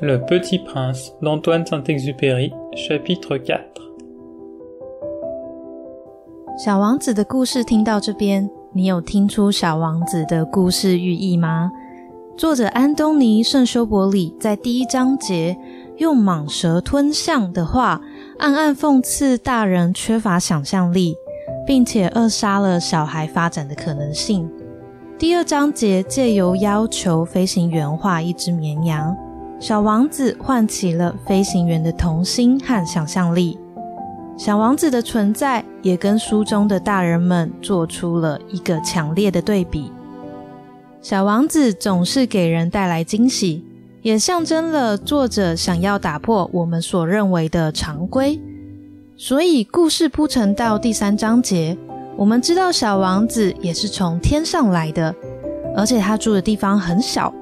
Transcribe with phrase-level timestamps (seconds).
[0.00, 3.60] Le Petit Prince d'Antoine Saint-Exupéry, chapitre 4
[6.56, 11.72] 小王子的故事听到这边，你有听出小王子的故事寓意吗？
[12.36, 15.58] 作者安东尼·圣修伯里在第一章节
[15.96, 18.00] 用蟒蛇吞象的话，
[18.38, 21.16] 暗暗讽刺大人缺乏想象力，
[21.66, 24.48] 并且扼杀了小孩发展的可能性。
[25.18, 29.16] 第二章节借由要求飞行员画一只绵羊。
[29.60, 33.58] 小王子唤起了飞行员的童心和想象力。
[34.36, 39.90] 小王子的存在也跟书中的大人们做出了一个强烈的对比。
[41.02, 43.64] 小王子总是给人带来惊喜，
[44.00, 48.40] 也象征了作者想要打破我们所认为的常规。
[49.16, 51.76] 所以，故事铺陈到第三章节，
[52.16, 55.12] 我们知道小王子也是从天上来的，
[55.76, 57.34] 而且他住的地方很小。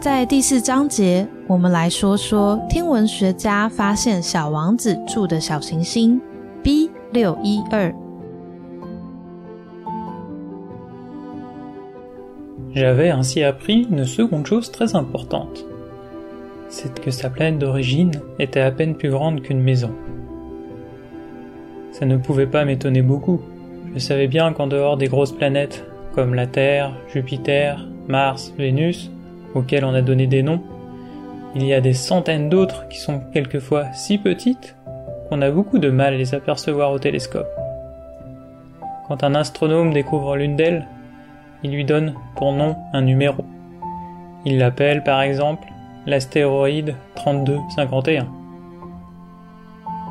[0.00, 6.20] 在第四章节，我们来说说天文学家发现小王子住的小行星
[6.62, 7.92] B 六一二。
[12.74, 15.64] J'avais ainsi appris une seconde chose très importante.
[16.68, 19.90] C'est que sa planète d'origine était à peine plus grande qu'une maison.
[21.92, 23.40] Ça ne pouvait pas m'étonner beaucoup.
[23.94, 29.10] Je savais bien qu'en dehors des grosses planètes, comme la Terre, Jupiter, Mars, Vénus,
[29.55, 30.61] auxquelles on a donné des noms,
[31.55, 34.75] il y a des centaines d'autres qui sont quelquefois si petites
[35.29, 37.49] qu'on a beaucoup de mal à les apercevoir au télescope.
[39.07, 40.87] Quand un astronome découvre l'une d'elles,
[41.63, 43.43] il lui donne pour nom un numéro.
[44.45, 45.67] Il l'appelle par exemple
[46.05, 48.27] l'astéroïde 3251.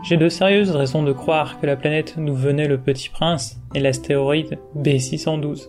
[0.03, 3.81] J'ai de sérieuses raisons de croire que la planète d'où venait le petit prince est
[3.81, 5.69] l'astéroïde B612.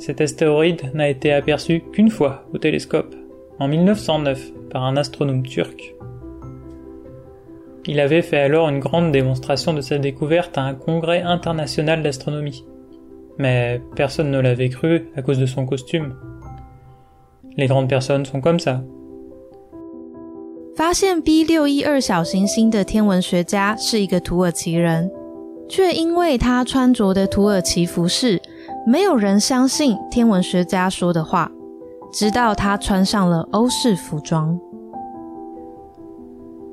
[0.00, 3.14] Cet astéroïde n'a été aperçu qu'une fois au télescope,
[3.58, 5.94] en 1909, par un astronome turc.
[7.86, 12.64] Il avait fait alors une grande démonstration de sa découverte à un congrès international d'astronomie.
[13.38, 16.14] Mais personne ne l'avait cru à cause de son costume.
[17.56, 18.82] Les grandes personnes sont comme ça.
[20.74, 25.10] 发现 B 六一二小行星的天文学家是一个土耳其人，
[25.68, 28.42] 却因为他穿着的土耳其服饰
[28.86, 31.50] 没有人相信天文学家说的话，
[32.12, 34.58] 直到他穿上了欧式服装。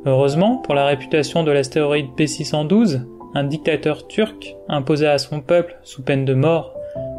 [0.06, 6.04] Heureusement pour la réputation de l'astéroïde B612, un dictateur turc imposa à son peuple, sous
[6.04, 6.74] peine de mort,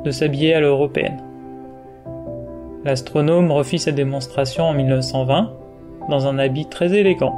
[0.05, 1.23] de s'habiller à l'européenne.
[2.85, 5.51] L'astronome refit sa démonstration en 1920
[6.11, 7.35] dans un habit très élégant.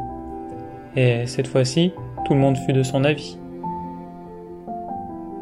[0.97, 1.93] Et cette fois-ci,
[2.25, 3.38] tout le monde fut de son avis.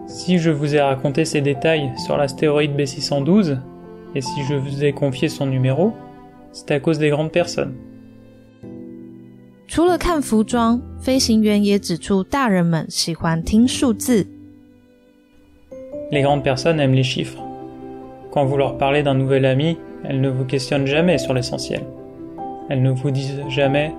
[0.09, 3.59] Si je vous ai raconté ces détails sur l'astéroïde B612,
[4.15, 5.93] et si je vous ai confié son numéro,
[6.53, 7.75] c'est à cause des grandes personnes.
[9.67, 14.27] 除了看服装，飞行员也指出大人们喜欢听数字。
[16.12, 17.43] Les grandes personnes aiment les chiffres.
[18.31, 21.83] Quand vous leur parlez d'un nouvel ami, elles ne vous questionnent jamais sur l'essentiel.
[22.69, 23.95] Elles ne vous disent jamais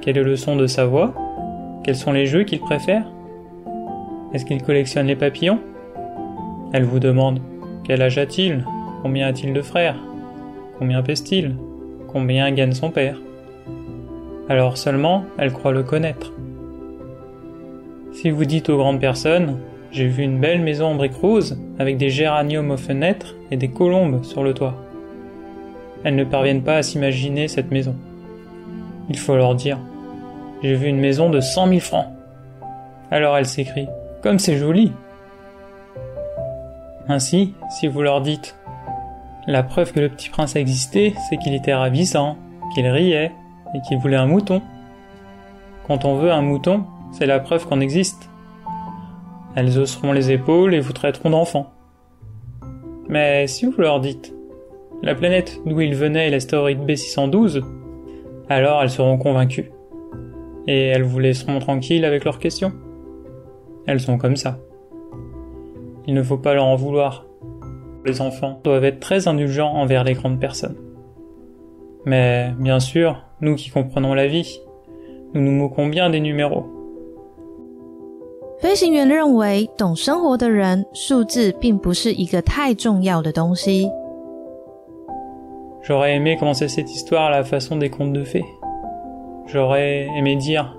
[0.00, 1.14] quel est le son de sa voix,
[1.84, 3.04] quels sont les jeux qu'il préfère,
[4.33, 5.59] est-ce qu'il collectionne les papillons?
[6.73, 7.39] Elle vous demande
[7.83, 8.65] quel âge a-t-il?
[9.01, 9.97] Combien a-t-il de frères?
[10.79, 11.55] Combien pèse-t-il?
[12.07, 13.19] Combien gagne son père?
[14.47, 16.31] Alors seulement, elle croit le connaître.
[18.13, 19.57] Si vous dites aux grandes personnes
[19.91, 23.69] J'ai vu une belle maison en briques roses avec des géraniums aux fenêtres et des
[23.69, 24.75] colombes sur le toit.
[26.03, 27.95] Elles ne parviennent pas à s'imaginer cette maison.
[29.09, 29.77] Il faut leur dire
[30.63, 32.07] J'ai vu une maison de cent mille francs.
[33.11, 33.89] Alors elles s'écrient
[34.23, 34.93] comme c'est joli.
[37.09, 38.55] Ainsi, si vous leur dites
[39.45, 42.37] La preuve que le petit prince existait, c'est qu'il était ravissant,
[42.73, 43.33] qu'il riait
[43.75, 44.61] et qu'il voulait un mouton.
[45.85, 48.29] Quand on veut un mouton, c'est la preuve qu'on existe.
[49.55, 51.71] Elles hausseront les épaules et vous traiteront d'enfant.
[53.09, 54.33] Mais si vous leur dites
[55.03, 57.61] la planète d'où il venait est l'astéroïde B612,
[58.47, 59.69] alors elles seront convaincues.
[60.65, 62.71] Et elles vous laisseront tranquilles avec leurs questions.
[63.86, 64.58] Elles sont comme ça.
[66.06, 67.26] Il ne faut pas leur en vouloir.
[68.04, 70.76] Les enfants doivent être très indulgents envers les grandes personnes.
[72.04, 74.60] Mais bien sûr, nous qui comprenons la vie,
[75.34, 76.64] nous nous moquons bien des numéros.
[78.60, 83.88] 飞行员认为，懂生活的人，数字并不是一个太重要的东西。
[85.82, 88.44] J'aurais aimé commencer cette histoire à la façon des contes de fées.
[89.46, 90.76] J'aurais aimé dire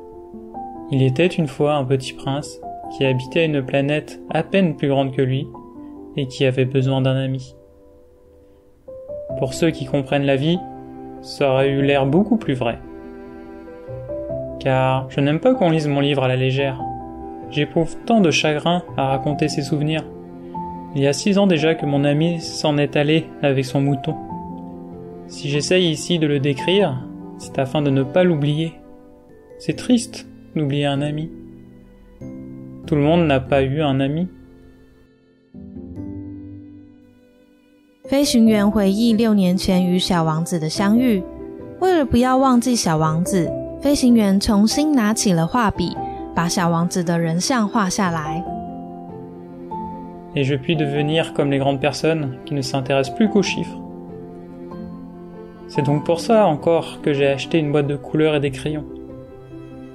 [0.91, 2.59] Il était une fois un petit prince
[2.96, 5.48] qui habitait une planète à peine plus grande que lui
[6.16, 7.56] et qui avait besoin d'un ami.
[9.38, 10.58] Pour ceux qui comprennent la vie,
[11.20, 12.78] ça aurait eu l'air beaucoup plus vrai.
[14.60, 16.80] Car je n'aime pas qu'on lise mon livre à la légère.
[17.50, 20.04] J'éprouve tant de chagrin à raconter ses souvenirs.
[20.94, 24.14] Il y a six ans déjà que mon ami s'en est allé avec son mouton.
[25.26, 27.04] Si j'essaye ici de le décrire,
[27.38, 28.74] c'est afin de ne pas l'oublier.
[29.58, 31.30] C'est triste d'oublier un ami.
[32.85, 34.27] Tout le monde n'a pas eu un ami.
[38.03, 41.21] 飞行员回忆六年前与小王子的相遇。
[41.79, 43.47] 为了不要忘记小王子，
[43.79, 45.95] 飞行员重新拿起了画笔，
[46.35, 48.43] 把小王子的人像画下来。
[50.35, 53.79] Et je puis devenir comme les grandes personnes qui ne s'intéressent plus qu'aux chiffres.
[55.67, 58.85] C'est donc pour ça encore que j'ai acheté une boîte de couleurs et des crayons.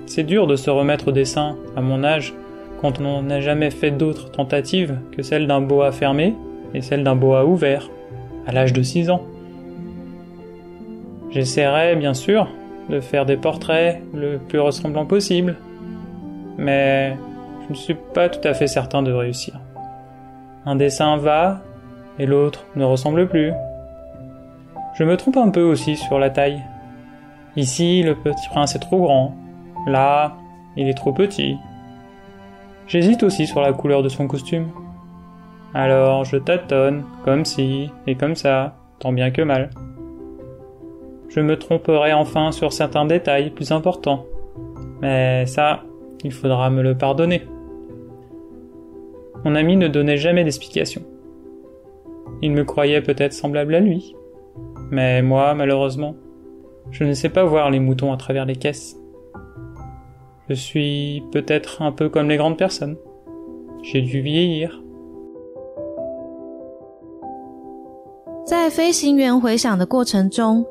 [0.07, 2.33] C'est dur de se remettre au dessin à mon âge
[2.82, 6.36] quand on n'a jamais fait d'autres tentatives que celle d'un boa fermé
[6.74, 7.90] et celle d'un boa ouvert
[8.48, 9.22] à l'âge de 6 ans.
[11.32, 12.48] J'essaierai bien sûr
[12.90, 15.58] de faire des portraits le plus ressemblants possible,
[16.58, 17.16] mais
[17.66, 19.60] je ne suis pas tout à fait certain de réussir.
[20.66, 21.62] Un dessin va
[22.18, 23.54] et l'autre ne ressemble plus.
[24.96, 26.62] Je me trompe un peu aussi sur la taille.
[27.56, 29.36] Ici, le petit prince est trop grand.
[29.88, 30.38] Là,
[30.76, 31.56] il est trop petit.
[32.90, 34.70] J'hésite aussi sur la couleur de son costume.
[35.76, 39.70] Alors je tâtonne, comme ci et comme ça, tant bien que mal.
[41.30, 44.26] Je me tromperai enfin sur certains détails plus importants.
[45.02, 45.84] Mais ça,
[46.24, 47.44] il faudra me le pardonner.
[49.46, 51.04] Mon ami ne donnait jamais d'explication.
[52.42, 54.16] Il me croyait peut-être semblable à lui.
[54.90, 56.16] Mais moi, malheureusement,
[56.90, 58.98] je ne sais pas voir les moutons à travers les caisses.
[60.50, 62.96] Je suis peut-être un peu comme les grandes personnes.
[63.84, 64.72] J'ai dû vieillir.
[68.48, 70.66] 在飞行员回想的过程中，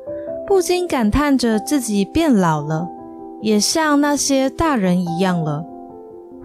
[0.45, 2.89] 不禁感叹着自己变老了，
[3.41, 5.65] 也像那些大人一样了。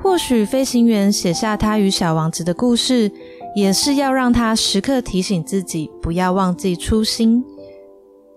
[0.01, 3.11] 或许飞行员写下他与小王子的故事，
[3.57, 7.45] 也是要让他时刻提醒自己，不要忘记初心。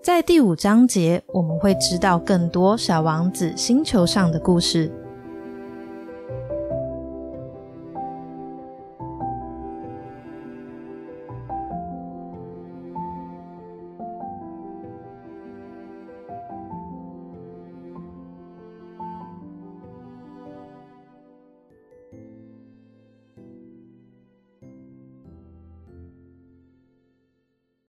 [0.07, 4.89] 在第五章节，我们会知道更多小王子星球上的故事。